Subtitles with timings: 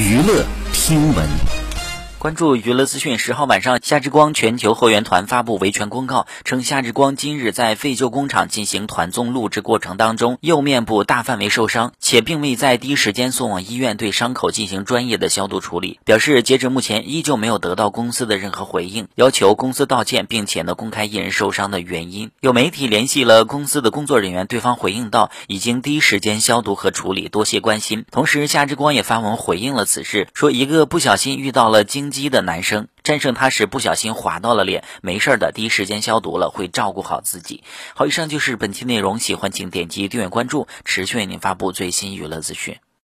[0.00, 1.59] 娱乐听闻。
[2.20, 15.98] 关注娱乐资讯，十号晚上，夏之光全球后援团发布维权公告，称夏之光今日在废旧工厂进行团综录制过程当中，右面部大范围受伤，且并未在第一时间送往医院对伤口进行专业的消毒处理。
[16.04, 22.30] 表示截至目前，依旧没有得到公司的任何回应，要求公司道歉，并且呢公开艺人受伤的原因。
[22.40, 28.04] 有媒体联系了公司的工作人员，对方回应到已经第一时间消毒和处理，多谢关心。
[28.10, 32.09] 同时，夏之光也发文回应了此事，说一个不小心遇到了经。
[32.10, 37.62] 机的男生战胜他时不小心划到了脸，没事的，第一时间消毒了，会照顾好自己。
[37.94, 42.78] 好，以上就是本期内容，喜欢请点击订阅关注，持续为您发布最新娱乐资讯。